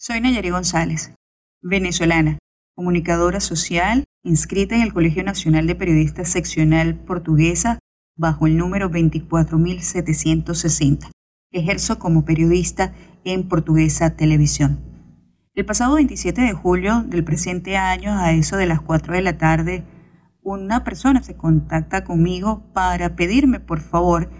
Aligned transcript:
Soy 0.00 0.20
Nayari 0.20 0.50
González, 0.50 1.12
venezolana, 1.60 2.38
comunicadora 2.76 3.40
social, 3.40 4.04
inscrita 4.22 4.76
en 4.76 4.82
el 4.82 4.94
Colegio 4.94 5.24
Nacional 5.24 5.66
de 5.66 5.74
Periodistas 5.74 6.28
Seccional 6.28 6.94
Portuguesa 6.94 7.80
bajo 8.16 8.46
el 8.46 8.56
número 8.56 8.90
24760. 8.90 11.10
Ejerzo 11.50 11.98
como 11.98 12.24
periodista 12.24 12.92
en 13.24 13.48
Portuguesa 13.48 14.14
Televisión. 14.14 14.78
El 15.56 15.66
pasado 15.66 15.96
27 15.96 16.42
de 16.42 16.52
julio 16.52 17.02
del 17.02 17.24
presente 17.24 17.76
año, 17.76 18.16
a 18.16 18.30
eso 18.30 18.56
de 18.56 18.66
las 18.66 18.80
4 18.80 19.14
de 19.14 19.22
la 19.22 19.36
tarde, 19.36 19.82
una 20.42 20.84
persona 20.84 21.24
se 21.24 21.36
contacta 21.36 22.04
conmigo 22.04 22.62
para 22.72 23.16
pedirme, 23.16 23.58
por 23.58 23.80
favor, 23.80 24.30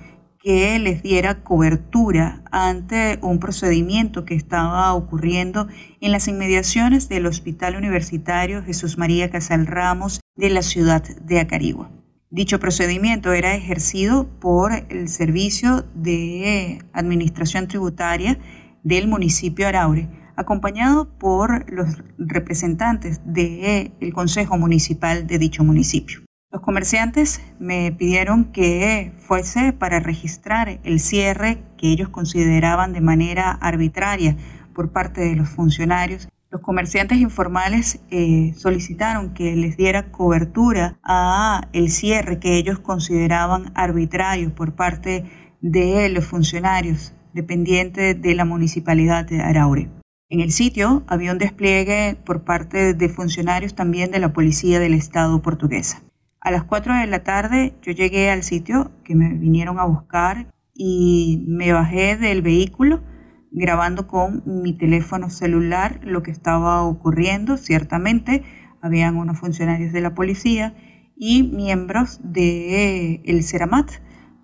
que 0.40 0.78
les 0.78 1.02
diera 1.02 1.42
cobertura 1.42 2.42
ante 2.50 3.18
un 3.22 3.40
procedimiento 3.40 4.24
que 4.24 4.34
estaba 4.34 4.94
ocurriendo 4.94 5.68
en 6.00 6.12
las 6.12 6.28
inmediaciones 6.28 7.08
del 7.08 7.26
Hospital 7.26 7.76
Universitario 7.76 8.62
Jesús 8.62 8.98
María 8.98 9.30
Casal 9.30 9.66
Ramos 9.66 10.20
de 10.36 10.50
la 10.50 10.62
ciudad 10.62 11.02
de 11.02 11.40
Acarigua. 11.40 11.90
Dicho 12.30 12.60
procedimiento 12.60 13.32
era 13.32 13.54
ejercido 13.54 14.28
por 14.38 14.72
el 14.90 15.08
Servicio 15.08 15.86
de 15.94 16.84
Administración 16.92 17.68
Tributaria 17.68 18.38
del 18.84 19.08
municipio 19.08 19.66
Araure, 19.66 20.08
acompañado 20.36 21.08
por 21.18 21.70
los 21.72 22.02
representantes 22.18 23.20
del 23.24 24.12
Consejo 24.12 24.58
Municipal 24.58 25.26
de 25.26 25.38
dicho 25.38 25.64
municipio. 25.64 26.27
Los 26.50 26.62
comerciantes 26.62 27.42
me 27.58 27.92
pidieron 27.92 28.46
que 28.52 29.12
fuese 29.18 29.74
para 29.74 30.00
registrar 30.00 30.80
el 30.82 30.98
cierre 30.98 31.62
que 31.76 31.88
ellos 31.88 32.08
consideraban 32.08 32.94
de 32.94 33.02
manera 33.02 33.50
arbitraria 33.50 34.34
por 34.72 34.90
parte 34.90 35.20
de 35.20 35.36
los 35.36 35.50
funcionarios. 35.50 36.26
Los 36.50 36.62
comerciantes 36.62 37.18
informales 37.18 38.00
eh, 38.10 38.54
solicitaron 38.56 39.34
que 39.34 39.54
les 39.56 39.76
diera 39.76 40.10
cobertura 40.10 40.98
a 41.02 41.68
el 41.74 41.90
cierre 41.90 42.38
que 42.38 42.56
ellos 42.56 42.78
consideraban 42.78 43.70
arbitrario 43.74 44.54
por 44.54 44.74
parte 44.74 45.24
de 45.60 46.08
los 46.08 46.24
funcionarios 46.24 47.12
dependientes 47.34 48.22
de 48.22 48.34
la 48.34 48.46
municipalidad 48.46 49.26
de 49.26 49.42
Araure. 49.42 49.90
En 50.30 50.40
el 50.40 50.52
sitio 50.52 51.04
había 51.08 51.32
un 51.32 51.38
despliegue 51.38 52.16
por 52.24 52.44
parte 52.44 52.94
de 52.94 53.08
funcionarios 53.10 53.74
también 53.74 54.10
de 54.10 54.18
la 54.18 54.32
Policía 54.32 54.80
del 54.80 54.94
Estado 54.94 55.42
portuguesa. 55.42 56.07
A 56.40 56.50
las 56.50 56.64
4 56.64 56.94
de 56.94 57.06
la 57.06 57.24
tarde 57.24 57.74
yo 57.82 57.92
llegué 57.92 58.30
al 58.30 58.42
sitio 58.42 58.92
que 59.04 59.14
me 59.14 59.34
vinieron 59.34 59.78
a 59.78 59.84
buscar 59.84 60.52
y 60.74 61.44
me 61.48 61.72
bajé 61.72 62.16
del 62.16 62.42
vehículo 62.42 63.02
grabando 63.50 64.06
con 64.06 64.42
mi 64.46 64.72
teléfono 64.72 65.30
celular 65.30 66.00
lo 66.04 66.22
que 66.22 66.30
estaba 66.30 66.82
ocurriendo. 66.82 67.56
Ciertamente 67.56 68.44
habían 68.80 69.16
unos 69.16 69.38
funcionarios 69.38 69.92
de 69.92 70.00
la 70.00 70.14
policía 70.14 70.76
y 71.16 71.42
miembros 71.42 72.20
del 72.22 73.20
el 73.24 73.42
CERAMAT, 73.42 73.90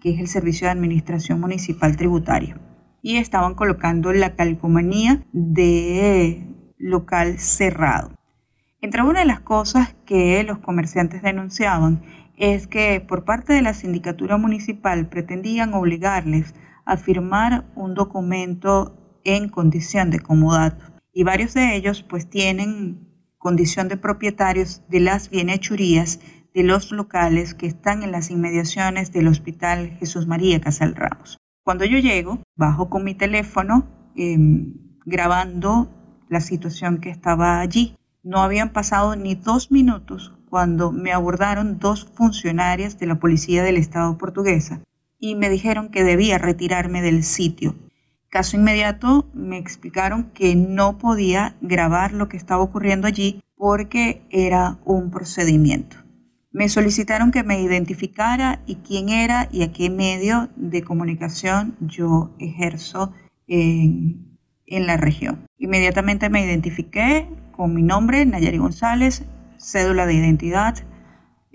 que 0.01 0.11
es 0.11 0.21
el 0.21 0.27
Servicio 0.27 0.67
de 0.67 0.73
Administración 0.73 1.41
Municipal 1.41 1.97
Tributaria. 1.97 2.61
Y 3.03 3.19
estaban 3.19 3.55
colocando 3.55 4.13
la 4.13 4.35
calcomanía 4.35 5.25
de 5.33 6.49
local 6.79 7.39
cerrado. 7.39 8.13
Entre 8.81 9.03
una 9.03 9.21
de 9.21 9.27
las 9.27 9.41
cosas 9.41 9.94
que 10.05 10.43
los 10.45 10.59
comerciantes 10.59 11.23
denunciaban 11.23 12.03
es 12.37 12.67
que 12.67 13.01
por 13.01 13.25
parte 13.25 13.53
de 13.53 13.63
la 13.63 13.75
sindicatura 13.75 14.37
municipal 14.37 15.09
pretendían 15.09 15.75
obligarles 15.75 16.55
a 16.85 16.97
firmar 16.97 17.65
un 17.75 17.95
documento 17.95 19.21
en 19.25 19.49
condición 19.49 20.11
de 20.11 20.21
comodato 20.21 20.85
y 21.13 21.23
varios 21.23 21.55
de 21.55 21.77
ellos 21.77 22.03
pues 22.03 22.29
tienen 22.29 23.09
condición 23.39 23.89
de 23.89 23.97
propietarios 23.97 24.83
de 24.89 25.01
las 25.01 25.31
bienhechurías 25.31 26.21
de 26.55 26.63
los 26.63 26.93
locales 26.93 27.55
que 27.55 27.67
están 27.67 28.03
en 28.03 28.13
las 28.13 28.31
inmediaciones 28.31 29.13
del 29.13 29.29
Hospital 29.29 29.97
Jesús 29.99 30.27
María 30.27 30.61
Casal 30.61 30.95
Ramos. 30.95 31.39
Cuando 31.65 31.85
yo 31.85 31.99
llego, 31.99 32.41
bajo 32.57 32.91
con 32.91 33.05
mi 33.05 33.15
teléfono 33.15 33.87
em, 34.17 34.75
grabando 35.05 35.91
la 36.29 36.41
situación 36.41 36.99
que 36.99 37.11
estaba 37.11 37.61
allí 37.61 37.97
no 38.25 38.39
habían 38.39 38.73
pasado 38.73 39.15
ni 39.15 39.35
dos 39.35 39.71
minutos 39.71 40.33
cuando 40.49 40.91
me 40.91 41.13
abordaron 41.13 41.79
dos 41.79 42.07
funcionarias 42.15 42.99
de 42.99 43.07
la 43.07 43.21
Policía 43.21 43.63
del 43.63 43.77
Estado 43.77 44.17
portuguesa 44.19 44.81
y 45.19 45.37
me 45.37 45.51
dijeron 45.51 45.91
que 45.91 46.05
debía 46.05 46.39
retirarme 46.39 47.03
del 47.03 47.23
sitio. 47.23 47.77
Caso 48.31 48.57
inmediato 48.57 49.29
me 49.35 49.59
explicaron 49.59 50.31
que 50.33 50.57
no 50.57 50.99
podía 50.99 51.57
grabar 51.61 52.13
lo 52.13 52.29
que 52.29 52.37
estaba 52.37 52.63
ocurriendo 52.63 53.07
allí 53.07 53.41
porque 53.57 54.23
era 54.31 54.79
un 54.85 55.11
procedimiento. 55.11 55.97
Me 56.51 56.69
solicitaron 56.69 57.31
que 57.31 57.43
me 57.43 57.61
identificara 57.61 58.63
y 58.67 58.77
quién 58.77 59.09
era 59.09 59.49
y 59.53 59.63
a 59.63 59.73
qué 59.73 59.91
medio 59.91 60.49
de 60.57 60.83
comunicación 60.83 61.77
yo 61.81 62.35
ejerzo 62.39 63.13
en, 63.47 64.34
en 64.67 64.87
la 64.87 64.97
región. 64.97 65.47
Inmediatamente 65.59 66.31
me 66.31 66.45
identifiqué, 66.45 67.29
con 67.53 67.75
mi 67.75 67.83
nombre, 67.83 68.25
Nayari 68.27 68.59
González, 68.59 69.25
cédula 69.59 70.07
de 70.07 70.15
identidad, 70.15 70.77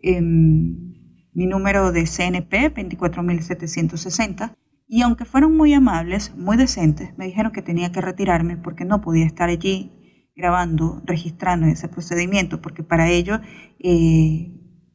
em, 0.01 0.93
mi 1.33 1.45
número 1.45 1.91
de 1.91 2.05
CNP, 2.05 2.69
24760. 2.69 4.55
Y 4.87 5.01
aunque 5.03 5.25
fueron 5.25 5.55
muy 5.55 5.73
amables, 5.73 6.35
muy 6.35 6.57
decentes, 6.57 7.15
me 7.17 7.25
dijeron 7.25 7.51
que 7.51 7.61
tenía 7.61 7.91
que 7.91 8.01
retirarme 8.01 8.57
porque 8.57 8.85
no 8.85 9.01
podía 9.01 9.25
estar 9.25 9.49
allí 9.49 9.91
grabando, 10.35 11.01
registrando 11.05 11.67
ese 11.67 11.89
procedimiento, 11.89 12.61
porque 12.61 12.81
para 12.81 13.09
ello 13.09 13.39
eh, 13.79 14.51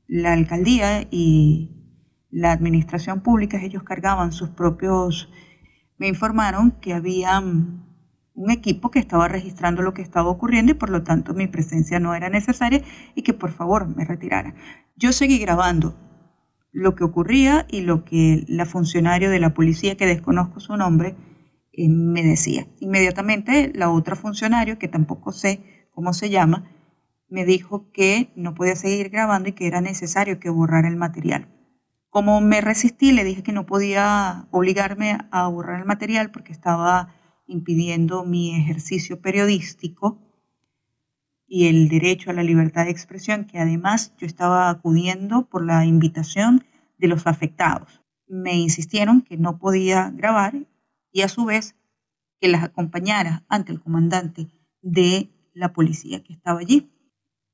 la 0.06 0.32
alcaldía 0.32 1.06
y 1.10 1.74
la 2.30 2.50
administración 2.50 3.20
pública, 3.20 3.62
ellos 3.62 3.82
cargaban 3.84 4.32
sus 4.32 4.50
propios... 4.50 5.30
Me 5.96 6.08
informaron 6.08 6.72
que 6.80 6.92
habían 6.92 7.83
un 8.34 8.50
equipo 8.50 8.90
que 8.90 8.98
estaba 8.98 9.28
registrando 9.28 9.82
lo 9.82 9.94
que 9.94 10.02
estaba 10.02 10.28
ocurriendo 10.28 10.72
y 10.72 10.74
por 10.74 10.90
lo 10.90 11.02
tanto 11.02 11.34
mi 11.34 11.46
presencia 11.46 12.00
no 12.00 12.14
era 12.14 12.28
necesaria 12.28 12.82
y 13.14 13.22
que 13.22 13.32
por 13.32 13.52
favor 13.52 13.86
me 13.96 14.04
retirara. 14.04 14.54
Yo 14.96 15.12
seguí 15.12 15.38
grabando 15.38 15.96
lo 16.72 16.96
que 16.96 17.04
ocurría 17.04 17.66
y 17.70 17.82
lo 17.82 18.04
que 18.04 18.44
la 18.48 18.66
funcionaria 18.66 19.30
de 19.30 19.38
la 19.38 19.54
policía, 19.54 19.96
que 19.96 20.06
desconozco 20.06 20.58
su 20.58 20.76
nombre, 20.76 21.14
eh, 21.72 21.88
me 21.88 22.24
decía. 22.24 22.66
Inmediatamente 22.80 23.70
la 23.74 23.90
otra 23.90 24.16
funcionaria, 24.16 24.76
que 24.76 24.88
tampoco 24.88 25.30
sé 25.32 25.88
cómo 25.92 26.12
se 26.12 26.30
llama, 26.30 26.68
me 27.28 27.44
dijo 27.44 27.90
que 27.92 28.32
no 28.34 28.54
podía 28.54 28.74
seguir 28.74 29.08
grabando 29.10 29.48
y 29.48 29.52
que 29.52 29.68
era 29.68 29.80
necesario 29.80 30.40
que 30.40 30.50
borrara 30.50 30.88
el 30.88 30.96
material. 30.96 31.48
Como 32.10 32.40
me 32.40 32.60
resistí, 32.60 33.12
le 33.12 33.24
dije 33.24 33.44
que 33.44 33.52
no 33.52 33.66
podía 33.66 34.46
obligarme 34.50 35.18
a 35.30 35.46
borrar 35.46 35.80
el 35.80 35.86
material 35.86 36.32
porque 36.32 36.52
estaba 36.52 37.14
impidiendo 37.46 38.24
mi 38.24 38.54
ejercicio 38.56 39.20
periodístico 39.20 40.18
y 41.46 41.66
el 41.66 41.88
derecho 41.88 42.30
a 42.30 42.34
la 42.34 42.42
libertad 42.42 42.84
de 42.84 42.90
expresión, 42.90 43.44
que 43.44 43.58
además 43.58 44.14
yo 44.18 44.26
estaba 44.26 44.70
acudiendo 44.70 45.46
por 45.48 45.64
la 45.64 45.84
invitación 45.84 46.64
de 46.98 47.08
los 47.08 47.26
afectados. 47.26 48.02
Me 48.26 48.54
insistieron 48.54 49.22
que 49.22 49.36
no 49.36 49.58
podía 49.58 50.10
grabar 50.10 50.54
y 51.12 51.22
a 51.22 51.28
su 51.28 51.44
vez 51.44 51.76
que 52.40 52.48
las 52.48 52.64
acompañara 52.64 53.44
ante 53.48 53.72
el 53.72 53.80
comandante 53.80 54.48
de 54.82 55.30
la 55.52 55.72
policía 55.72 56.22
que 56.22 56.32
estaba 56.32 56.60
allí. 56.60 56.90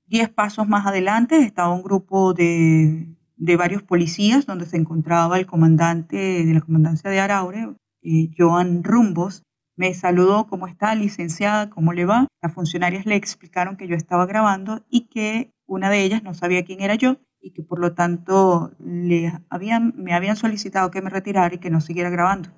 Diez 0.06 0.28
pasos 0.28 0.66
más 0.66 0.86
adelante 0.86 1.38
estaba 1.38 1.74
un 1.74 1.82
grupo 1.82 2.32
de, 2.32 3.14
de 3.36 3.56
varios 3.56 3.82
policías 3.82 4.46
donde 4.46 4.66
se 4.66 4.76
encontraba 4.76 5.38
el 5.38 5.46
comandante 5.46 6.44
de 6.44 6.54
la 6.54 6.60
comandancia 6.60 7.10
de 7.10 7.20
Araure, 7.20 7.74
eh, 8.02 8.30
Joan 8.36 8.82
Rumbos, 8.82 9.42
me 9.80 9.94
saludó, 9.94 10.46
¿cómo 10.46 10.66
está, 10.66 10.94
licenciada? 10.94 11.70
¿Cómo 11.70 11.94
le 11.94 12.04
va? 12.04 12.28
Las 12.42 12.52
funcionarias 12.52 13.06
le 13.06 13.16
explicaron 13.16 13.78
que 13.78 13.88
yo 13.88 13.96
estaba 13.96 14.26
grabando 14.26 14.84
y 14.90 15.08
que 15.08 15.54
una 15.64 15.88
de 15.88 16.02
ellas 16.02 16.22
no 16.22 16.34
sabía 16.34 16.66
quién 16.66 16.82
era 16.82 16.96
yo 16.96 17.16
y 17.40 17.52
que 17.52 17.62
por 17.62 17.78
lo 17.80 17.94
tanto 17.94 18.72
le 18.78 19.32
habían, 19.48 19.94
me 19.96 20.12
habían 20.12 20.36
solicitado 20.36 20.90
que 20.90 21.00
me 21.00 21.08
retirara 21.08 21.54
y 21.54 21.58
que 21.60 21.70
no 21.70 21.80
siguiera 21.80 22.10
grabando. 22.10 22.50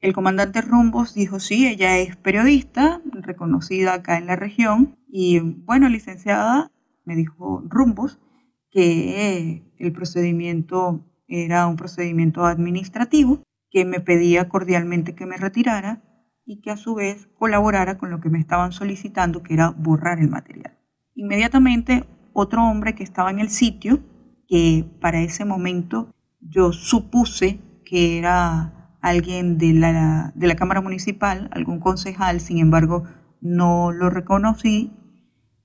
El 0.00 0.14
comandante 0.14 0.62
Rumbos 0.62 1.12
dijo, 1.12 1.38
sí, 1.38 1.68
ella 1.68 1.98
es 1.98 2.16
periodista, 2.16 3.02
reconocida 3.12 3.92
acá 3.92 4.16
en 4.16 4.24
la 4.24 4.36
región, 4.36 4.96
y 5.06 5.40
bueno, 5.40 5.90
licenciada, 5.90 6.72
me 7.04 7.14
dijo 7.14 7.62
Rumbos, 7.68 8.20
que 8.70 9.64
el 9.76 9.92
procedimiento 9.92 11.04
era 11.26 11.66
un 11.66 11.76
procedimiento 11.76 12.46
administrativo, 12.46 13.42
que 13.70 13.84
me 13.84 14.00
pedía 14.00 14.48
cordialmente 14.48 15.14
que 15.14 15.26
me 15.26 15.36
retirara 15.36 16.07
y 16.48 16.62
que 16.62 16.70
a 16.70 16.78
su 16.78 16.94
vez 16.94 17.28
colaborara 17.38 17.98
con 17.98 18.10
lo 18.10 18.20
que 18.20 18.30
me 18.30 18.38
estaban 18.38 18.72
solicitando, 18.72 19.42
que 19.42 19.52
era 19.52 19.68
borrar 19.68 20.18
el 20.18 20.30
material. 20.30 20.78
Inmediatamente, 21.14 22.06
otro 22.32 22.64
hombre 22.64 22.94
que 22.94 23.04
estaba 23.04 23.30
en 23.30 23.38
el 23.38 23.50
sitio, 23.50 24.00
que 24.48 24.90
para 25.02 25.20
ese 25.20 25.44
momento 25.44 26.14
yo 26.40 26.72
supuse 26.72 27.60
que 27.84 28.18
era 28.18 28.96
alguien 29.02 29.58
de 29.58 29.74
la, 29.74 30.32
de 30.34 30.46
la 30.46 30.56
Cámara 30.56 30.80
Municipal, 30.80 31.50
algún 31.52 31.80
concejal, 31.80 32.40
sin 32.40 32.56
embargo, 32.56 33.04
no 33.42 33.92
lo 33.92 34.08
reconocí, 34.08 34.94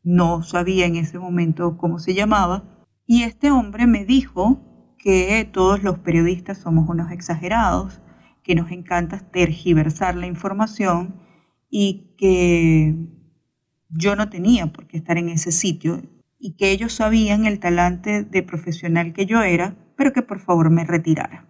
no 0.04 0.44
sabía 0.44 0.86
en 0.86 0.98
ese 0.98 1.18
momento 1.18 1.78
cómo 1.78 1.98
se 1.98 2.14
llamaba, 2.14 2.86
y 3.06 3.24
este 3.24 3.52
hombre 3.52 3.88
me 3.88 4.04
dijo 4.04 4.96
que 4.98 5.50
todos 5.50 5.82
los 5.82 6.00
periodistas 6.00 6.58
somos 6.58 6.90
unos 6.90 7.10
exagerados, 7.10 8.02
que 8.44 8.56
nos 8.56 8.72
encanta 8.72 9.20
tergiversar 9.32 10.16
la 10.16 10.28
información 10.28 11.16
y 11.70 12.14
que 12.18 12.96
yo 13.90 14.16
no 14.16 14.30
tenía 14.30 14.68
por 14.68 14.88
qué 14.88 14.98
estar 14.98 15.18
en 15.18 15.30
ese 15.30 15.52
sitio 15.52 16.02
y 16.40 16.56
que 16.58 16.72
ellos 16.72 16.94
sabían 16.94 17.46
el 17.46 17.60
talante 17.60 18.24
de 18.24 18.44
profesional 18.44 19.14
que 19.14 19.26
yo 19.26 19.42
era, 19.42 19.76
pero 19.96 20.12
que 20.12 20.22
por 20.22 20.40
favor 20.40 20.70
me 20.70 20.84
retirara. 20.84 21.48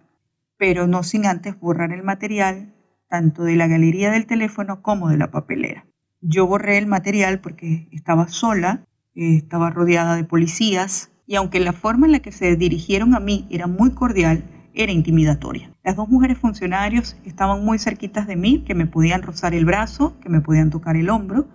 Pero 0.56 0.86
no 0.86 1.02
sin 1.02 1.26
antes 1.26 1.58
borrar 1.58 1.92
el 1.92 2.04
material 2.04 2.74
tanto 3.08 3.42
de 3.44 3.56
la 3.56 3.66
galería 3.66 4.10
del 4.10 4.26
teléfono 4.26 4.82
como 4.82 5.08
de 5.08 5.18
la 5.18 5.30
papelera. 5.30 5.86
Yo 6.20 6.46
borré 6.46 6.78
el 6.78 6.86
material 6.86 7.40
porque 7.40 7.88
estaba 7.92 8.28
sola, 8.28 8.84
estaba 9.14 9.70
rodeada 9.70 10.16
de 10.16 10.24
policías 10.24 11.10
y 11.26 11.36
aunque 11.36 11.60
la 11.60 11.72
forma 11.72 12.06
en 12.06 12.12
la 12.12 12.20
que 12.20 12.32
se 12.32 12.56
dirigieron 12.56 13.14
a 13.14 13.20
mí 13.20 13.46
era 13.50 13.66
muy 13.66 13.92
cordial, 13.92 14.44
era 14.74 14.92
intimidatoria. 14.92 15.72
Las 15.82 15.96
dos 15.96 16.08
mujeres 16.08 16.38
funcionarios 16.38 17.16
estaban 17.24 17.64
muy 17.64 17.78
cerquitas 17.78 18.26
de 18.26 18.36
mí, 18.36 18.64
que 18.64 18.74
me 18.74 18.86
podían 18.86 19.22
rozar 19.22 19.54
el 19.54 19.64
brazo, 19.64 20.18
que 20.20 20.28
me 20.28 20.40
podían 20.40 20.70
tocar 20.70 20.96
el 20.96 21.10
hombro 21.10 21.46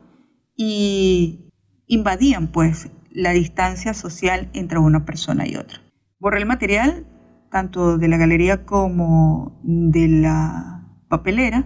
y 0.56 1.51
invadían 1.88 2.48
pues 2.48 2.89
la 3.12 3.31
distancia 3.31 3.94
social 3.94 4.50
entre 4.54 4.80
una 4.80 5.06
persona 5.06 5.48
y 5.48 5.56
otra. 5.56 5.80
Borré 6.19 6.39
el 6.39 6.45
material 6.45 7.06
tanto 7.51 7.98
de 7.98 8.07
la 8.07 8.18
galería 8.18 8.66
como 8.66 9.60
de 9.63 10.07
la 10.07 10.88
papelera. 11.07 11.66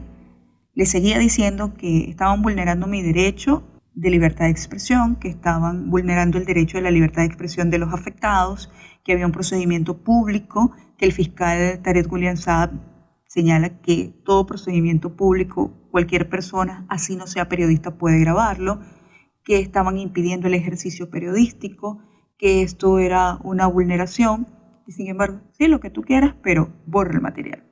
Le 0.73 0.85
seguía 0.85 1.19
diciendo 1.19 1.73
que 1.75 2.09
estaban 2.09 2.41
vulnerando 2.41 2.87
mi 2.87 3.01
derecho 3.01 3.63
de 3.95 4.09
libertad 4.09 4.45
de 4.45 4.51
expresión, 4.51 5.15
que 5.17 5.29
estaban 5.29 5.89
vulnerando 5.89 6.37
el 6.37 6.45
derecho 6.45 6.77
de 6.77 6.83
la 6.83 6.91
libertad 6.91 7.21
de 7.21 7.27
expresión 7.27 7.69
de 7.69 7.77
los 7.77 7.93
afectados, 7.93 8.71
que 9.03 9.13
había 9.13 9.25
un 9.25 9.31
procedimiento 9.31 10.03
público, 10.03 10.71
que 10.97 11.05
el 11.05 11.11
fiscal 11.11 11.79
Tarek 11.81 12.11
William 12.11 12.37
Saab 12.37 12.71
señala 13.27 13.81
que 13.81 14.13
todo 14.23 14.45
procedimiento 14.45 15.15
público, 15.15 15.89
cualquier 15.91 16.29
persona, 16.29 16.85
así 16.89 17.15
no 17.15 17.27
sea 17.27 17.49
periodista, 17.49 17.97
puede 17.97 18.19
grabarlo, 18.19 18.81
que 19.43 19.59
estaban 19.59 19.97
impidiendo 19.97 20.47
el 20.47 20.53
ejercicio 20.53 21.09
periodístico, 21.09 21.99
que 22.37 22.61
esto 22.61 22.99
era 22.99 23.39
una 23.43 23.67
vulneración, 23.67 24.47
y 24.87 24.91
sin 24.91 25.07
embargo, 25.07 25.41
sí, 25.51 25.67
lo 25.67 25.79
que 25.79 25.89
tú 25.89 26.01
quieras, 26.01 26.35
pero 26.43 26.73
borra 26.85 27.13
el 27.13 27.21
material. 27.21 27.63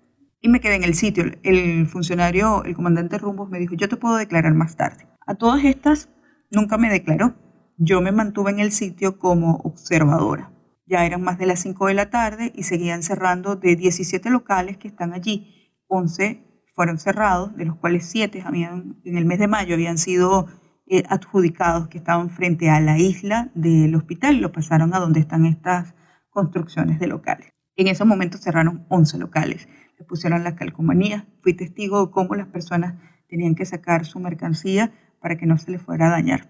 Y 0.42 0.50
me 0.50 0.60
quedé 0.60 0.76
en 0.76 0.84
el 0.84 0.96
sitio. 0.96 1.26
El 1.44 1.86
funcionario, 1.88 2.64
el 2.64 2.76
comandante 2.76 3.18
Rumbos, 3.18 3.50
me 3.50 3.60
dijo, 3.60 3.76
yo 3.76 3.88
te 3.88 3.98
puedo 3.98 4.16
declarar 4.16 4.56
más 4.56 4.76
tarde. 4.76 5.11
A 5.32 5.36
todas 5.36 5.64
estas, 5.64 6.10
nunca 6.50 6.78
me 6.78 6.90
declaró. 6.90 7.36
Yo 7.78 8.02
me 8.02 8.12
mantuve 8.12 8.52
en 8.52 8.60
el 8.60 8.74
sitio 8.74 9.18
como 9.18 9.62
observadora. 9.64 10.52
Ya 10.86 11.06
eran 11.06 11.22
más 11.22 11.38
de 11.38 11.46
las 11.46 11.62
5 11.62 11.88
de 11.88 11.94
la 11.94 12.10
tarde 12.10 12.52
y 12.54 12.64
seguían 12.64 13.02
cerrando 13.02 13.56
de 13.56 13.78
17 13.78 14.30
locales 14.30 14.76
que 14.76 14.90
están 14.90 15.14
allí. 15.14 15.72
11 15.88 16.44
fueron 16.76 16.98
cerrados, 17.00 17.56
de 17.56 17.64
los 17.64 17.78
cuales 17.78 18.08
7 18.08 18.44
habían, 18.46 19.00
en 19.06 19.18
el 19.18 19.24
mes 19.24 19.40
de 19.40 19.48
mayo 19.48 19.74
habían 19.74 19.98
sido 19.98 20.48
eh, 20.86 21.04
adjudicados 21.08 21.88
que 21.88 22.00
estaban 22.00 22.30
frente 22.30 22.70
a 22.70 22.82
la 22.82 23.00
isla 23.00 23.52
del 23.56 23.96
hospital 23.96 24.42
lo 24.42 24.52
pasaron 24.52 24.94
a 24.94 25.00
donde 25.00 25.22
están 25.22 25.46
estas 25.46 25.96
construcciones 26.30 27.00
de 27.00 27.08
locales. 27.08 27.54
En 27.78 27.88
ese 27.88 28.04
momento 28.04 28.38
cerraron 28.38 28.86
11 28.90 29.18
locales, 29.18 29.70
le 29.98 30.04
pusieron 30.04 30.44
las 30.44 30.56
calcomanías, 30.56 31.24
fui 31.42 31.54
testigo 31.54 32.06
de 32.06 32.12
cómo 32.12 32.36
las 32.36 32.48
personas 32.48 32.96
tenían 33.30 33.56
que 33.56 33.66
sacar 33.66 34.04
su 34.04 34.20
mercancía 34.20 34.92
para 35.22 35.38
que 35.38 35.46
no 35.46 35.58
se 35.58 35.72
les 35.72 35.82
fuera 35.82 36.08
a 36.08 36.12
dañar. 36.12 36.50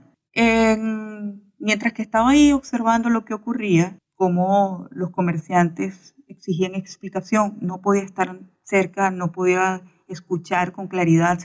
mientras 1.59 1.93
que 1.93 2.01
estaba 2.01 2.31
ahí 2.31 2.51
observando 2.53 3.09
lo 3.09 3.25
que 3.25 3.33
ocurría, 3.33 3.97
cómo 4.15 4.87
los 4.91 5.11
comerciantes 5.11 6.15
exigían 6.27 6.75
explicación, 6.75 7.57
no 7.61 7.81
podía 7.81 8.03
estar 8.03 8.39
cerca, 8.63 9.11
no 9.11 9.31
podía 9.31 9.81
escuchar 10.07 10.71
con 10.71 10.87
claridad 10.87 11.39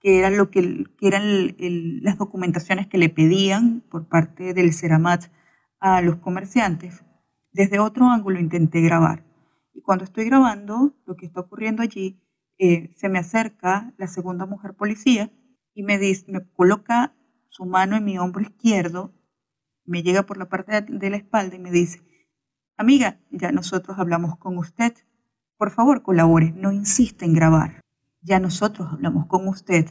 que 0.00 0.18
eran, 0.18 0.36
lo 0.36 0.50
que, 0.50 0.86
eran 1.00 1.54
las 2.02 2.18
documentaciones 2.18 2.88
que 2.88 2.98
le 2.98 3.08
pedían 3.08 3.82
por 3.88 4.08
parte 4.08 4.52
del 4.52 4.72
Ceramat 4.72 5.26
a 5.78 6.02
los 6.02 6.16
comerciantes. 6.16 7.04
Desde 7.52 7.78
otro 7.78 8.06
ángulo 8.06 8.40
intenté 8.40 8.80
grabar. 8.80 9.24
Y 9.74 9.82
cuando 9.82 10.04
estoy 10.04 10.24
grabando, 10.24 10.94
lo 11.06 11.16
que 11.16 11.26
está 11.26 11.40
ocurriendo 11.40 11.82
allí, 11.82 12.20
eh, 12.58 12.90
se 12.96 13.08
me 13.08 13.18
acerca 13.18 13.92
la 13.96 14.06
segunda 14.06 14.44
mujer 14.44 14.74
policía 14.74 15.30
y 15.74 15.82
me, 15.82 15.98
coloca 16.54 17.14
su 17.48 17.64
mano 17.64 17.96
en 17.96 18.04
mi 18.04 18.18
hombro 18.18 18.42
izquierdo, 18.42 19.12
me 19.84 20.02
llega 20.02 20.24
por 20.24 20.36
la 20.36 20.48
parte 20.48 20.80
de 20.80 21.10
la 21.10 21.16
espalda 21.16 21.56
y 21.56 21.58
me 21.58 21.70
dice, 21.70 22.00
amiga, 22.76 23.20
ya 23.30 23.52
nosotros 23.52 23.98
hablamos 23.98 24.36
con 24.38 24.58
usted, 24.58 24.94
por 25.56 25.70
favor 25.70 26.02
colabore, 26.02 26.52
no 26.52 26.72
insista 26.72 27.24
en 27.24 27.34
grabar 27.34 27.82
ya 28.22 28.38
nosotros 28.38 28.88
hablamos 28.90 29.26
con 29.26 29.48
usted 29.48 29.86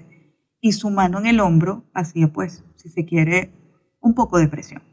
y 0.59 0.71
su 0.71 0.89
mano 0.89 1.19
en 1.19 1.27
el 1.27 1.39
hombro 1.39 1.85
hacía 1.93 2.31
pues, 2.31 2.63
si 2.75 2.89
se 2.89 3.05
quiere, 3.05 3.53
un 3.99 4.15
poco 4.15 4.37
de 4.37 4.47
presión. 4.47 4.83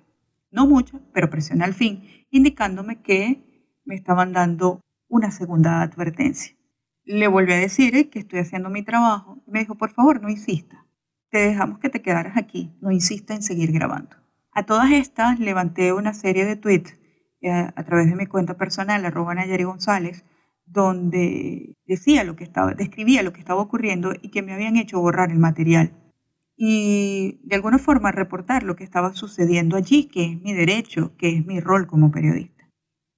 No 0.51 0.67
mucha, 0.67 1.01
pero 1.13 1.31
presión 1.31 1.63
al 1.63 1.75
fin, 1.75 2.03
indicándome 2.31 3.01
que 3.03 3.81
me 3.85 3.95
estaban 3.95 4.33
dando 4.33 4.81
una 5.09 5.31
segunda 5.31 5.83
advertencia. 5.83 6.57
Le 7.11 7.27
volví 7.27 7.55
a 7.55 7.57
decir 7.57 8.11
que 8.11 8.19
estoy 8.19 8.41
haciendo 8.41 8.69
mi 8.69 8.83
trabajo 8.83 9.43
y 9.47 9.51
me 9.51 9.61
dijo, 9.61 9.77
por 9.77 9.91
favor, 9.93 10.21
no 10.21 10.29
insista. 10.29 10.85
Te 11.31 11.39
dejamos 11.39 11.79
que 11.79 11.89
te 11.89 12.03
quedaras 12.03 12.37
aquí, 12.37 12.77
no 12.83 12.93
insista 12.93 13.35
en 13.35 13.41
seguir 13.41 13.73
grabando. 13.73 14.15
A 14.53 14.67
todas 14.67 14.91
estas 14.91 15.41
levanté 15.41 15.95
una 15.95 16.13
serie 16.13 16.45
de 16.45 16.57
tweets 16.57 16.99
eh, 17.41 17.51
a 17.51 17.85
través 17.85 18.11
de 18.11 18.15
mi 18.15 18.27
cuenta 18.27 18.59
personal, 18.59 19.07
arroba 19.07 19.35
Nayari 19.35 19.65
González, 19.65 20.27
donde 20.67 21.79
decía 21.87 22.25
lo 22.25 22.37
que 22.37 22.45
estaba, 22.45 22.75
describía 22.75 23.23
lo 23.23 23.33
que 23.33 23.41
estaba 23.41 23.63
ocurriendo 23.63 24.13
y 24.21 24.29
que 24.29 24.43
me 24.43 24.53
habían 24.53 24.77
hecho 24.77 25.01
borrar 25.01 25.31
el 25.31 25.39
material. 25.39 25.95
Y 26.59 27.41
de 27.43 27.57
alguna 27.57 27.79
forma 27.79 28.13
reportar 28.13 28.65
lo 28.65 28.77
que 28.77 28.85
estaba 28.85 29.15
sucediendo 29.15 29.79
allí, 29.79 30.09
que 30.09 30.27
es 30.27 30.43
mi 30.43 30.53
derecho, 30.53 31.17
que 31.17 31.31
es 31.31 31.47
mi 31.47 31.59
rol 31.61 31.87
como 31.87 32.11
periodista. 32.11 32.69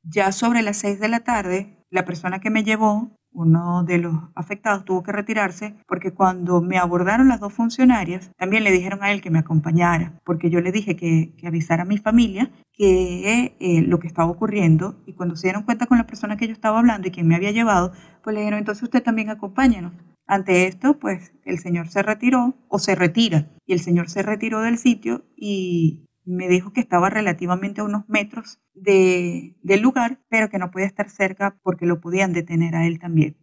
Ya 0.04 0.30
sobre 0.30 0.62
las 0.62 0.76
seis 0.76 1.00
de 1.00 1.08
la 1.08 1.24
tarde, 1.24 1.84
la 1.90 2.04
persona 2.04 2.38
que 2.38 2.50
me 2.50 2.62
llevó 2.62 3.19
uno 3.32 3.84
de 3.84 3.98
los 3.98 4.14
afectados 4.34 4.84
tuvo 4.84 5.02
que 5.02 5.12
retirarse 5.12 5.74
porque 5.86 6.12
cuando 6.12 6.60
me 6.60 6.78
abordaron 6.78 7.28
las 7.28 7.40
dos 7.40 7.52
funcionarias, 7.52 8.30
también 8.36 8.64
le 8.64 8.72
dijeron 8.72 9.02
a 9.02 9.12
él 9.12 9.20
que 9.20 9.30
me 9.30 9.38
acompañara, 9.38 10.18
porque 10.24 10.50
yo 10.50 10.60
le 10.60 10.72
dije 10.72 10.96
que, 10.96 11.32
avisara 11.46 11.82
a 11.82 11.86
mi 11.86 11.98
familia 11.98 12.50
que 12.72 13.56
eh, 13.60 13.82
lo 13.82 13.98
que 13.98 14.06
estaba 14.06 14.30
ocurriendo 14.30 15.02
y 15.06 15.12
cuando 15.14 15.36
se 15.36 15.48
dieron 15.48 15.64
cuenta 15.64 15.86
con 15.86 15.98
la 15.98 16.06
persona 16.06 16.36
que 16.36 16.46
yo 16.46 16.52
estaba 16.52 16.78
hablando 16.78 17.08
y 17.08 17.10
quien 17.10 17.28
me 17.28 17.34
había 17.34 17.50
llevado, 17.50 17.92
pues 18.22 18.34
le 18.34 18.40
dijeron, 18.40 18.60
entonces 18.60 18.82
usted 18.82 19.02
también 19.02 19.30
acompáñanos. 19.30 19.92
Ante 20.26 20.68
esto, 20.68 20.98
pues 20.98 21.32
el 21.44 21.58
señor 21.58 21.88
se 21.88 22.02
retiró 22.02 22.54
o 22.68 22.78
se 22.78 22.94
retira 22.94 23.48
y 23.66 23.72
el 23.72 23.80
señor 23.80 24.08
se 24.08 24.22
retiró 24.22 24.60
del 24.60 24.78
sitio 24.78 25.24
y 25.36 26.06
me 26.30 26.48
dijo 26.48 26.72
que 26.72 26.80
estaba 26.80 27.10
relativamente 27.10 27.80
a 27.80 27.84
unos 27.84 28.08
metros 28.08 28.60
de, 28.74 29.56
del 29.62 29.80
lugar, 29.80 30.20
pero 30.28 30.48
que 30.48 30.58
no 30.58 30.70
podía 30.70 30.86
estar 30.86 31.10
cerca 31.10 31.58
porque 31.62 31.86
lo 31.86 32.00
podían 32.00 32.32
detener 32.32 32.76
a 32.76 32.86
él 32.86 32.98
también. 32.98 33.36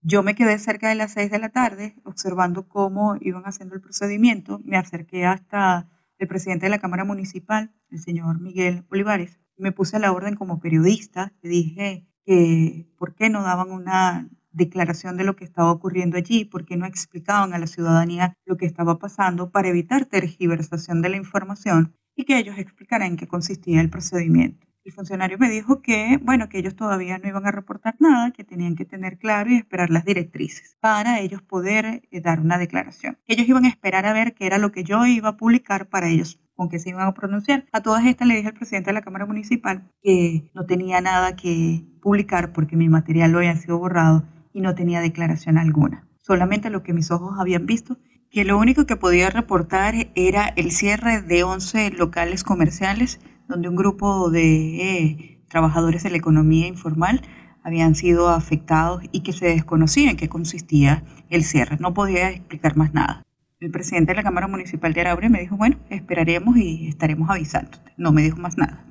Yo 0.00 0.22
me 0.24 0.34
quedé 0.34 0.58
cerca 0.58 0.88
de 0.88 0.96
las 0.96 1.12
seis 1.12 1.30
de 1.30 1.38
la 1.38 1.50
tarde 1.50 1.94
observando 2.04 2.66
cómo 2.68 3.16
iban 3.20 3.44
haciendo 3.44 3.76
el 3.76 3.80
procedimiento. 3.80 4.60
Me 4.64 4.76
acerqué 4.76 5.24
hasta 5.24 5.88
el 6.18 6.26
presidente 6.26 6.66
de 6.66 6.70
la 6.70 6.80
Cámara 6.80 7.04
Municipal, 7.04 7.72
el 7.90 8.00
señor 8.00 8.40
Miguel 8.40 8.84
Olivares. 8.90 9.38
Me 9.56 9.70
puse 9.70 9.96
a 9.96 10.00
la 10.00 10.12
orden 10.12 10.34
como 10.34 10.58
periodista. 10.58 11.32
Le 11.42 11.50
dije 11.50 12.08
que 12.24 12.88
por 12.98 13.14
qué 13.14 13.30
no 13.30 13.42
daban 13.42 13.70
una 13.70 14.28
declaración 14.50 15.16
de 15.16 15.24
lo 15.24 15.36
que 15.36 15.44
estaba 15.44 15.70
ocurriendo 15.70 16.16
allí, 16.16 16.44
por 16.44 16.64
qué 16.64 16.76
no 16.76 16.86
explicaban 16.86 17.54
a 17.54 17.58
la 17.58 17.68
ciudadanía 17.68 18.34
lo 18.44 18.56
que 18.56 18.66
estaba 18.66 18.98
pasando 18.98 19.50
para 19.50 19.68
evitar 19.68 20.04
tergiversación 20.06 21.00
de 21.00 21.08
la 21.10 21.16
información 21.16 21.94
y 22.16 22.24
que 22.24 22.38
ellos 22.38 22.58
explicaran 22.58 23.08
en 23.08 23.16
qué 23.16 23.26
consistía 23.26 23.80
el 23.80 23.90
procedimiento. 23.90 24.66
El 24.84 24.92
funcionario 24.92 25.38
me 25.38 25.48
dijo 25.48 25.80
que, 25.80 26.18
bueno, 26.22 26.48
que 26.48 26.58
ellos 26.58 26.74
todavía 26.74 27.16
no 27.18 27.28
iban 27.28 27.46
a 27.46 27.52
reportar 27.52 27.94
nada, 28.00 28.32
que 28.32 28.42
tenían 28.42 28.74
que 28.74 28.84
tener 28.84 29.16
claro 29.16 29.50
y 29.50 29.56
esperar 29.56 29.90
las 29.90 30.04
directrices 30.04 30.76
para 30.80 31.20
ellos 31.20 31.40
poder 31.40 32.02
eh, 32.10 32.20
dar 32.20 32.40
una 32.40 32.58
declaración. 32.58 33.16
Ellos 33.28 33.48
iban 33.48 33.64
a 33.64 33.68
esperar 33.68 34.06
a 34.06 34.12
ver 34.12 34.34
qué 34.34 34.46
era 34.46 34.58
lo 34.58 34.72
que 34.72 34.82
yo 34.82 35.06
iba 35.06 35.30
a 35.30 35.36
publicar 35.36 35.88
para 35.88 36.08
ellos 36.08 36.40
con 36.56 36.68
qué 36.68 36.80
se 36.80 36.90
iban 36.90 37.06
a 37.06 37.14
pronunciar. 37.14 37.64
A 37.72 37.80
todas 37.80 38.04
estas 38.06 38.26
le 38.26 38.34
dije 38.34 38.48
al 38.48 38.54
presidente 38.54 38.90
de 38.90 38.94
la 38.94 39.02
Cámara 39.02 39.26
Municipal 39.26 39.88
que 40.02 40.50
no 40.52 40.66
tenía 40.66 41.00
nada 41.00 41.36
que 41.36 41.84
publicar 42.00 42.52
porque 42.52 42.76
mi 42.76 42.88
material 42.88 43.30
lo 43.30 43.38
había 43.38 43.56
sido 43.56 43.78
borrado 43.78 44.24
y 44.52 44.60
no 44.60 44.74
tenía 44.74 45.00
declaración 45.00 45.58
alguna. 45.58 46.08
Solamente 46.22 46.70
lo 46.70 46.82
que 46.82 46.92
mis 46.92 47.10
ojos 47.10 47.36
habían 47.38 47.66
visto 47.66 47.98
que 48.32 48.46
lo 48.46 48.58
único 48.58 48.86
que 48.86 48.96
podía 48.96 49.28
reportar 49.28 49.94
era 50.14 50.48
el 50.56 50.72
cierre 50.72 51.20
de 51.20 51.44
11 51.44 51.90
locales 51.90 52.44
comerciales 52.44 53.20
donde 53.46 53.68
un 53.68 53.76
grupo 53.76 54.30
de 54.30 54.96
eh, 54.96 55.44
trabajadores 55.48 56.02
de 56.02 56.10
la 56.10 56.16
economía 56.16 56.66
informal 56.66 57.20
habían 57.62 57.94
sido 57.94 58.30
afectados 58.30 59.02
y 59.12 59.20
que 59.20 59.34
se 59.34 59.46
desconocía 59.46 60.10
en 60.10 60.16
qué 60.16 60.30
consistía 60.30 61.04
el 61.28 61.44
cierre. 61.44 61.76
No 61.78 61.92
podía 61.92 62.30
explicar 62.30 62.74
más 62.74 62.94
nada. 62.94 63.22
el 63.60 63.70
presidente 63.70 64.12
de 64.12 64.16
la 64.16 64.22
Cámara 64.22 64.48
Municipal 64.48 64.94
de 64.94 65.02
Araure 65.02 65.28
me 65.28 65.40
dijo, 65.40 65.56
bueno, 65.58 65.76
esperaremos 65.90 66.56
y 66.56 66.88
estaremos 66.88 67.28
avisándote. 67.28 67.92
No 67.98 68.12
me 68.12 68.22
dijo 68.22 68.38
más 68.38 68.56
nada. 68.56 68.84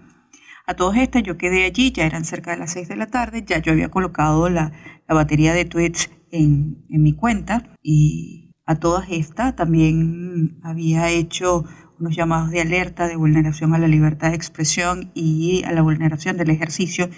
A 0.67 0.75
todas 0.75 0.98
estas 1.00 1.24
yo 1.24 1.38
quedé 1.38 1.65
allí, 1.65 1.91
ya 1.91 2.05
eran 2.05 2.25
cerca 2.25 2.51
de 2.51 2.57
las 2.57 2.71
6 2.74 2.88
de 2.88 2.95
la 2.95 3.07
tarde, 3.07 3.43
ya 3.45 3.57
yo 3.57 3.71
había 3.71 3.89
colocado 3.89 4.50
la, 4.50 4.71
batería 5.10 5.53
de 5.53 5.65
tweets 5.65 6.10
en, 6.31 6.86
en 6.89 7.03
mi 7.03 7.12
cuenta 7.12 7.67
y 7.83 8.40
a 8.65 8.75
todas 8.75 9.10
estas 9.10 9.56
también 9.56 10.60
había 10.63 11.10
hecho 11.10 11.65
unos 12.00 12.15
llamados 12.15 12.51
de 12.51 12.62
alerta 12.62 13.08
de 13.08 13.15
vulneración 13.15 13.74
a 13.74 13.77
la 13.77 13.88
libertad 13.88 14.30
de 14.30 14.36
expresión 14.36 15.12
y 15.13 15.63
a 15.65 15.72
la 15.72 15.82
vulneración 15.82 16.38
del 16.38 16.50
ejercicio 16.50 17.10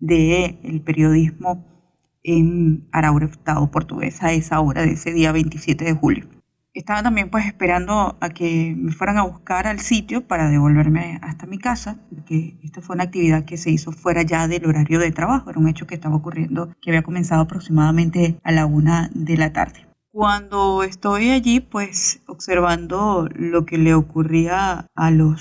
del 0.00 0.82
periodismo 0.84 1.66
en 2.24 2.88
Araure, 2.92 3.26
Estado 3.26 3.70
portugués, 3.70 4.22
a 4.22 4.32
esa 4.32 4.60
hora 4.60 4.82
de 4.82 4.92
ese 4.92 5.12
día 5.12 5.32
27 5.32 5.84
de 5.84 5.94
julio. 5.94 6.26
Estaba 6.74 7.02
también 7.02 7.28
pues 7.28 7.46
esperando 7.46 8.16
a 8.20 8.30
que 8.30 8.74
me 8.76 8.92
fueran 8.92 9.18
a 9.18 9.24
buscar 9.24 9.66
al 9.66 9.78
sitio 9.78 10.26
para 10.26 10.48
devolverme 10.48 11.18
hasta 11.20 11.46
mi 11.46 11.58
casa, 11.58 11.98
porque 12.08 12.58
esta 12.62 12.80
fue 12.80 12.94
una 12.94 13.04
actividad 13.04 13.44
que 13.44 13.58
se 13.58 13.70
hizo 13.70 13.92
fuera 13.92 14.22
ya 14.22 14.48
del 14.48 14.64
horario 14.66 14.98
de 14.98 15.12
trabajo, 15.12 15.50
era 15.50 15.58
un 15.58 15.68
hecho 15.68 15.86
que 15.86 15.94
estaba 15.94 16.16
ocurriendo, 16.16 16.74
que 16.80 16.90
había 16.90 17.02
comenzado 17.02 17.42
aproximadamente 17.42 18.40
a 18.42 18.52
la 18.52 18.64
una 18.64 19.10
de 19.14 19.36
la 19.36 19.52
tarde. 19.52 19.91
Cuando 20.12 20.82
estoy 20.82 21.30
allí, 21.30 21.60
pues 21.60 22.20
observando 22.26 23.30
lo 23.34 23.64
que 23.64 23.78
le 23.78 23.94
ocurría 23.94 24.86
a 24.94 25.10
los 25.10 25.40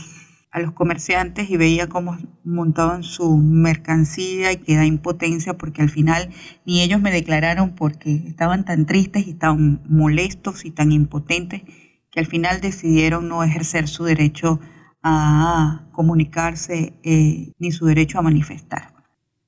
a 0.50 0.60
los 0.60 0.72
comerciantes 0.72 1.50
y 1.50 1.58
veía 1.58 1.88
cómo 1.88 2.18
montaban 2.46 3.04
su 3.04 3.38
mercancía 3.38 4.52
y 4.54 4.58
que 4.58 4.76
da 4.76 4.86
impotencia 4.86 5.58
porque 5.58 5.82
al 5.82 5.90
final 5.90 6.30
ni 6.66 6.82
ellos 6.82 7.02
me 7.02 7.12
declararon 7.12 7.76
porque 7.76 8.16
estaban 8.28 8.64
tan 8.66 8.86
tristes 8.86 9.28
y 9.28 9.34
tan 9.34 9.82
molestos 9.90 10.64
y 10.66 10.72
tan 10.72 10.94
impotentes 10.94 11.64
que 12.10 12.20
al 12.22 12.26
final 12.26 12.62
decidieron 12.62 13.28
no 13.28 13.44
ejercer 13.44 13.90
su 13.90 14.06
derecho 14.06 14.62
a 15.04 15.90
comunicarse 15.92 16.98
eh, 17.04 17.52
ni 17.60 17.72
su 17.72 17.86
derecho 17.86 18.20
a 18.20 18.22
manifestar. 18.22 18.94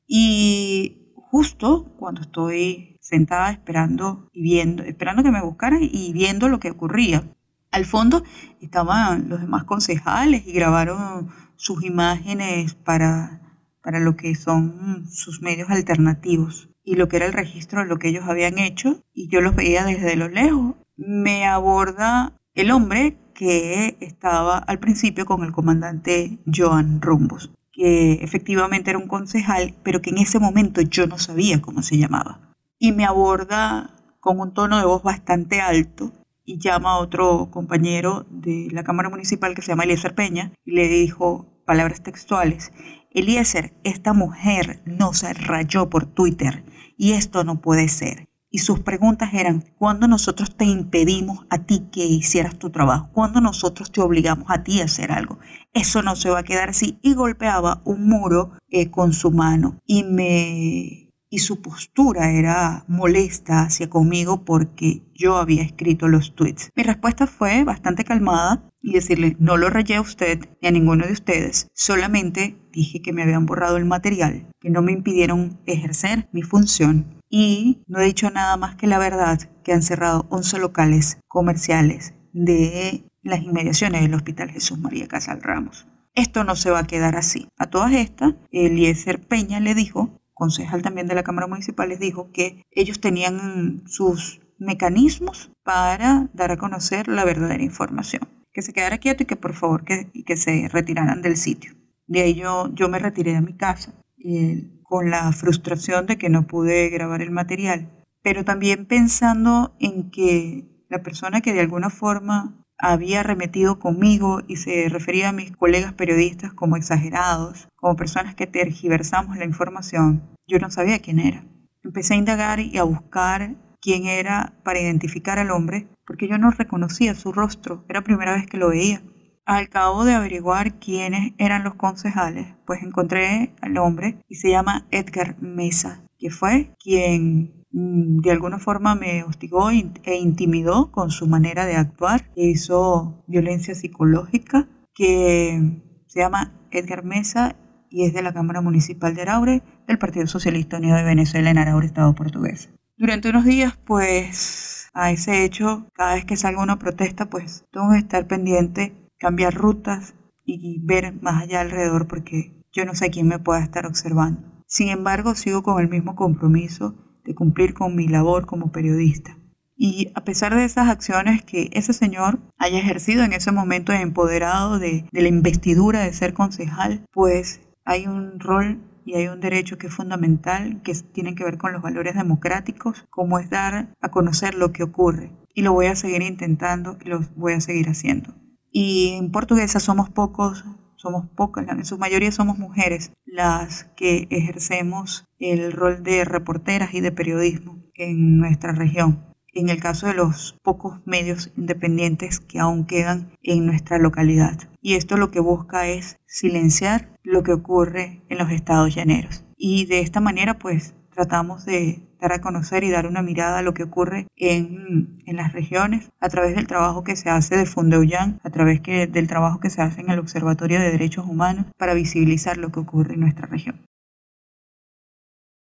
Y 0.06 1.13
justo 1.15 1.96
cuando 1.98 2.22
estoy 2.22 2.92
sentada 3.03 3.51
esperando 3.51 4.29
y 4.33 4.41
viendo, 4.41 4.81
esperando 4.83 5.22
que 5.24 5.31
me 5.31 5.43
buscaran 5.43 5.79
y 5.83 6.13
viendo 6.13 6.48
lo 6.48 6.60
que 6.60 6.72
ocurría, 6.72 7.24
al 7.72 7.86
fondo 7.86 8.24
estaban 8.62 9.29
los 9.29 9.41
demás 9.41 9.65
concejales 9.65 10.48
y 10.48 10.53
grabaron 10.53 11.29
sus 11.55 11.83
imágenes 11.83 12.75
para, 12.75 13.41
para 13.83 14.00
lo 14.00 14.15
que 14.15 14.36
son 14.36 15.05
sus 15.12 15.41
medios 15.41 15.69
alternativos 15.69 16.69
y 16.83 16.95
lo 16.95 17.07
que 17.10 17.17
era 17.17 17.25
el 17.25 17.33
registro 17.33 17.81
de 17.81 17.88
lo 17.88 17.98
que 17.98 18.10
ellos 18.10 18.25
habían 18.27 18.57
hecho 18.57 19.03
y 19.13 19.27
yo 19.27 19.41
los 19.41 19.55
veía 19.55 19.83
desde 19.83 20.15
lo 20.15 20.29
lejos. 20.29 20.75
Me 20.95 21.45
aborda 21.45 22.33
el 22.53 22.72
hombre 22.72 23.17
que 23.33 23.98
estaba 24.00 24.60
al 24.60 24.79
principio 24.79 25.25
con 25.25 25.43
el 25.43 25.51
comandante 25.51 26.38
Joan 26.45 27.01
Rumbos, 27.01 27.51
que 27.72 28.13
efectivamente 28.22 28.91
era 28.91 29.00
un 29.00 29.07
concejal, 29.07 29.75
pero 29.83 30.01
que 30.01 30.12
en 30.12 30.19
ese 30.19 30.39
momento 30.39 30.81
yo 30.81 31.07
no 31.07 31.17
sabía 31.17 31.62
cómo 31.62 31.81
se 31.81 31.98
llamaba. 31.98 32.52
Y 32.83 32.91
me 32.91 33.05
aborda 33.05 33.91
con 34.19 34.41
un 34.41 34.53
tono 34.53 34.77
de 34.77 34.83
voz 34.83 35.03
bastante 35.03 35.61
alto 35.61 36.11
y 36.43 36.59
llama 36.59 36.91
a 36.91 36.97
otro 36.97 37.49
compañero 37.49 38.25
de 38.29 38.67
la 38.73 38.83
Cámara 38.83 39.07
Municipal 39.09 39.55
que 39.55 39.61
se 39.61 39.69
llama 39.69 39.85
Eliezer 39.85 40.13
Peña 40.15 40.51
y 40.65 40.71
le 40.71 40.89
dijo 40.89 41.45
palabras 41.65 42.03
textuales, 42.03 42.73
Eliezer, 43.11 43.73
esta 43.85 44.11
mujer 44.11 44.81
nos 44.85 45.23
rayó 45.47 45.89
por 45.89 46.07
Twitter 46.07 46.65
y 46.97 47.13
esto 47.13 47.45
no 47.45 47.61
puede 47.61 47.87
ser. 47.87 48.27
Y 48.51 48.57
sus 48.57 48.81
preguntas 48.81 49.33
eran, 49.33 49.63
¿cuándo 49.77 50.09
nosotros 50.09 50.57
te 50.57 50.65
impedimos 50.65 51.45
a 51.49 51.59
ti 51.59 51.87
que 51.89 52.05
hicieras 52.05 52.59
tu 52.59 52.69
trabajo? 52.69 53.07
¿Cuándo 53.13 53.39
nosotros 53.39 53.93
te 53.93 54.01
obligamos 54.01 54.47
a 54.49 54.61
ti 54.61 54.81
a 54.81 54.85
hacer 54.85 55.13
algo? 55.13 55.39
Eso 55.71 56.01
no 56.01 56.17
se 56.17 56.29
va 56.29 56.39
a 56.39 56.43
quedar 56.43 56.67
así. 56.67 56.99
Y 57.01 57.13
golpeaba 57.13 57.81
un 57.85 58.09
muro 58.09 58.51
eh, 58.67 58.91
con 58.91 59.13
su 59.13 59.31
mano 59.31 59.79
y 59.87 60.03
me 60.03 61.02
y 61.33 61.39
su 61.39 61.63
postura 61.63 62.29
era 62.29 62.85
molesta 62.87 63.63
hacia 63.63 63.89
conmigo 63.89 64.45
porque 64.45 65.01
yo 65.15 65.37
había 65.37 65.63
escrito 65.63 66.07
los 66.07 66.35
tweets. 66.35 66.69
Mi 66.75 66.83
respuesta 66.83 67.25
fue 67.25 67.63
bastante 67.63 68.03
calmada 68.03 68.69
y 68.83 68.93
decirle, 68.93 69.35
no 69.39 69.57
lo 69.57 69.71
rayé 69.71 69.95
a 69.95 70.01
usted 70.01 70.47
ni 70.61 70.67
a 70.67 70.71
ninguno 70.71 71.07
de 71.07 71.13
ustedes, 71.13 71.69
solamente 71.73 72.55
dije 72.71 73.01
que 73.01 73.13
me 73.13 73.23
habían 73.23 73.47
borrado 73.47 73.77
el 73.77 73.85
material, 73.85 74.47
que 74.59 74.69
no 74.69 74.83
me 74.83 74.91
impidieron 74.91 75.59
ejercer 75.65 76.29
mi 76.33 76.43
función 76.43 77.19
y 77.31 77.81
no 77.87 77.99
he 77.99 78.05
dicho 78.05 78.29
nada 78.29 78.55
más 78.55 78.75
que 78.75 78.85
la 78.85 78.99
verdad, 78.99 79.39
que 79.63 79.73
han 79.73 79.81
cerrado 79.81 80.27
11 80.29 80.59
locales 80.59 81.17
comerciales 81.27 82.13
de 82.31 83.05
las 83.23 83.41
inmediaciones 83.41 84.03
del 84.03 84.13
Hospital 84.13 84.51
Jesús 84.51 84.77
María 84.77 85.07
Casal 85.07 85.41
Ramos. 85.41 85.87
Esto 86.13 86.43
no 86.43 86.55
se 86.55 86.69
va 86.69 86.77
a 86.77 86.87
quedar 86.87 87.15
así. 87.15 87.47
A 87.57 87.71
todas 87.71 87.93
estas, 87.93 88.35
Eliezer 88.51 89.19
Peña 89.19 89.59
le 89.59 89.73
dijo 89.73 90.19
concejal 90.33 90.81
también 90.81 91.07
de 91.07 91.15
la 91.15 91.23
Cámara 91.23 91.47
Municipal, 91.47 91.89
les 91.89 91.99
dijo 91.99 92.31
que 92.31 92.63
ellos 92.71 92.99
tenían 92.99 93.83
sus 93.85 94.41
mecanismos 94.57 95.51
para 95.63 96.29
dar 96.33 96.51
a 96.51 96.57
conocer 96.57 97.07
la 97.07 97.25
verdadera 97.25 97.63
información. 97.63 98.27
Que 98.51 98.61
se 98.61 98.73
quedara 98.73 98.99
quieto 98.99 99.23
y 99.23 99.25
que 99.25 99.35
por 99.35 99.53
favor 99.53 99.83
que, 99.83 100.11
que 100.25 100.37
se 100.37 100.67
retiraran 100.69 101.21
del 101.21 101.37
sitio. 101.37 101.73
De 102.07 102.21
ahí 102.21 102.35
yo, 102.35 102.69
yo 102.73 102.89
me 102.89 102.99
retiré 102.99 103.33
de 103.33 103.41
mi 103.41 103.55
casa 103.55 103.93
eh, 104.23 104.69
con 104.83 105.09
la 105.09 105.31
frustración 105.31 106.05
de 106.05 106.17
que 106.17 106.29
no 106.29 106.45
pude 106.45 106.89
grabar 106.89 107.21
el 107.21 107.31
material, 107.31 107.89
pero 108.21 108.45
también 108.45 108.85
pensando 108.85 109.75
en 109.79 110.11
que 110.11 110.85
la 110.89 111.01
persona 111.01 111.41
que 111.41 111.53
de 111.53 111.61
alguna 111.61 111.89
forma 111.89 112.62
había 112.77 113.24
remetido 113.24 113.80
conmigo 113.80 114.42
y 114.48 114.58
se 114.58 114.89
refería 114.89 115.30
a 115.30 115.34
mis 115.34 115.51
colegas 115.56 115.94
periodistas 115.94 116.53
como 116.53 116.75
exagerados, 116.75 117.68
como 117.75 117.96
personas 117.96 118.36
que 118.36 118.48
tergiversamos 118.48 119.38
la 119.38 119.46
información, 119.46 120.24
yo 120.48 120.60
no 120.60 120.70
sabía 120.70 121.00
quién 121.00 121.20
era. 121.20 121.46
Empecé 121.84 122.13
a 122.13 122.18
indagar 122.18 122.60
y 122.60 122.77
a 122.77 122.84
buscar 122.84 123.56
quién 123.82 124.06
era 124.06 124.53
para 124.63 124.80
identificar 124.80 125.39
al 125.39 125.51
hombre, 125.51 125.88
porque 126.06 126.27
yo 126.27 126.38
no 126.38 126.51
reconocía 126.51 127.15
su 127.15 127.32
rostro, 127.32 127.84
era 127.89 128.00
la 128.00 128.06
primera 128.06 128.34
vez 128.34 128.46
que 128.48 128.58
lo 128.58 128.70
veía. 128.70 129.01
Al 129.46 129.68
cabo 129.68 130.06
de 130.06 130.13
averiguar 130.13 130.80
quiénes 130.80 131.34
eran 131.38 131.65
los 131.65 131.75
concejales, 131.75 132.48
pues 132.65 132.82
encontré 132.82 133.53
al 133.62 133.77
hombre 133.77 134.18
y 134.30 134.36
se 134.36 134.50
llama 134.50 134.88
Edgar 134.89 135.36
Mesa, 135.42 136.01
que 136.18 136.30
fue 136.30 136.74
quien 136.80 137.62
de 137.74 138.32
alguna 138.32 138.60
forma 138.60 138.94
me 138.94 139.24
hostigó 139.24 139.72
e 139.72 140.15
intimidó 140.15 140.92
con 140.92 141.10
su 141.10 141.27
manera 141.27 141.65
de 141.65 141.75
actuar, 141.75 142.30
hizo 142.36 143.24
violencia 143.27 143.74
psicológica, 143.74 144.68
que 144.94 145.82
se 146.06 146.20
llama 146.20 146.53
Edgar 146.70 147.03
Mesa 147.03 147.56
y 147.89 148.06
es 148.06 148.13
de 148.13 148.22
la 148.22 148.34
Cámara 148.34 148.62
Municipal 148.62 149.15
de 149.15 149.24
Araure 149.24 149.63
del 149.88 149.98
Partido 149.98 150.27
Socialista 150.27 150.77
Unido 150.77 150.96
de 150.96 151.03
Venezuela 151.03 151.50
en 151.50 151.58
Araure, 151.58 151.88
Estado 151.88 152.13
portugués. 152.13 152.70
Durante 152.96 153.30
unos 153.30 153.44
días, 153.44 153.75
pues, 153.86 154.89
a 154.94 155.12
ese 155.12 155.44
hecho, 155.44 155.88
cada 155.94 156.13
vez 156.13 156.25
que 156.25 156.38
salga 156.38 156.62
una 156.62 156.77
protesta, 156.77 157.30
pues, 157.30 157.65
tengo 157.72 157.92
que 157.92 157.98
estar 157.98 158.27
pendiente, 158.27 159.10
cambiar 159.18 159.56
rutas 159.56 160.13
y 160.46 160.80
ver 160.86 161.20
más 161.24 161.42
allá 161.42 161.62
alrededor 161.62 162.08
porque 162.08 162.63
yo 162.72 162.86
no 162.86 162.94
sé 162.94 163.10
quién 163.10 163.27
me 163.27 163.39
pueda 163.39 163.63
estar 163.63 163.88
observando. 163.88 164.42
Sin 164.68 164.89
embargo, 164.89 165.34
sigo 165.34 165.63
con 165.63 165.82
el 165.82 165.89
mismo 165.89 166.15
compromiso 166.15 166.96
de 167.24 167.36
cumplir 167.36 167.74
con 167.74 167.96
mi 167.96 168.08
labor 168.08 168.46
como 168.46 168.72
periodista. 168.72 169.38
Y 169.75 170.12
a 170.15 170.24
pesar 170.24 170.56
de 170.56 170.65
esas 170.65 170.88
acciones 170.88 171.44
que 171.44 171.70
ese 171.74 171.94
señor 171.94 172.39
haya 172.58 172.80
ejercido 172.80 173.24
en 173.24 173.34
ese 173.34 173.51
momento 173.51 173.92
empoderado 173.92 174.80
de, 174.80 175.06
la 175.12 175.27
investidura 175.27 176.01
de 176.01 176.13
ser 176.13 176.34
concejal, 176.34 177.06
pues 177.12 177.62
hay 177.86 178.08
un 178.08 178.39
rol 178.39 178.80
y 179.06 179.15
hay 179.15 179.27
un 179.27 179.42
derecho 179.42 179.77
que 179.77 179.88
es 179.88 179.94
fundamental, 179.94 180.82
que 180.84 180.94
tiene 180.94 181.36
que 181.36 181.44
ver 181.44 181.58
con 181.58 181.74
los 181.74 181.82
valores 181.82 182.15
democráticos, 182.15 183.06
como 183.10 183.39
es 183.39 183.50
dar 183.50 183.94
a 184.00 184.10
conocer 184.10 184.53
lo 184.53 184.72
que 184.72 184.84
ocurre. 184.84 185.32
Y 185.53 185.62
lo 185.63 185.74
voy 185.74 185.88
a 185.88 185.96
seguir 185.96 186.22
intentando 186.22 186.98
y 187.03 187.10
lo 187.10 187.22
voy 187.36 187.53
a 187.53 187.62
seguir 187.62 187.89
haciendo. 187.89 188.34
Y 188.72 189.18
en 189.20 189.32
portuguesa 189.32 189.80
somos 189.80 190.10
pocos 190.10 190.63
somos 191.03 191.25
pocas, 191.36 191.67
en 191.67 191.83
su 191.83 191.98
mayoría 191.98 192.31
somos 192.31 192.57
mujeres 192.57 193.12
las 193.25 193.83
que 193.98 194.25
ejercemos 194.29 195.27
el 195.38 195.74
rol 195.74 196.01
de 196.01 196.24
reporteras 196.24 196.93
y 196.93 197.01
de 197.01 197.12
periodismo 197.12 197.83
en 197.93 198.38
nuestra 198.38 198.72
región. 198.72 199.25
En 199.53 199.67
el 199.67 199.81
caso 199.81 200.07
de 200.07 200.13
los 200.13 200.57
pocos 200.63 201.01
medios 201.05 201.51
independientes 201.57 202.39
que 202.39 202.60
aún 202.60 202.86
quedan 202.86 203.33
en 203.43 203.65
nuestra 203.65 204.00
localidad. 204.00 204.57
Y 204.81 204.93
esto 204.95 205.17
lo 205.17 205.29
que 205.29 205.41
busca 205.41 205.88
es 205.88 206.17
silenciar 206.25 207.19
lo 207.22 207.43
que 207.43 207.51
ocurre 207.51 208.24
en 208.29 208.38
los 208.38 208.50
estados 208.50 208.95
llaneros. 208.95 209.43
Y 209.57 209.86
de 209.86 210.00
esta 210.00 210.22
manera 210.22 210.57
pues 210.57 210.95
tratamos 211.13 211.65
de 211.65 212.07
dar 212.24 212.34
a 212.34 212.42
conocer 212.42 212.86
y 212.86 212.89
dar 212.89 213.06
una 213.06 213.22
mirada 213.22 213.60
a 213.60 213.62
lo 213.62 213.74
que 213.74 213.84
ocurre 213.84 214.27
en, 214.38 215.22
en 215.25 215.36
las 215.36 215.51
regiones 215.51 216.10
a 216.22 216.30
través 216.30 216.56
del 216.56 216.68
trabajo 216.68 217.03
que 217.03 217.18
se 217.18 217.30
hace 217.30 217.58
de 217.58 217.65
Fundeuyan, 217.65 218.39
a 218.44 218.50
través 218.50 218.80
que, 218.80 219.08
del 219.08 219.27
trabajo 219.27 219.60
que 219.60 219.70
se 219.70 219.82
hace 219.82 220.01
en 220.01 220.10
el 220.10 220.20
Observatorio 220.20 220.80
de 220.80 220.92
Derechos 220.92 221.25
Humanos 221.27 221.65
para 221.77 221.94
visibilizar 221.94 222.58
lo 222.58 222.72
que 222.72 222.80
ocurre 222.80 223.15
en 223.15 223.20
nuestra 223.20 223.46
región. 223.48 223.82